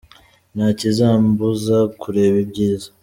[0.55, 2.89] Ntakizambuza kureba ibyiza.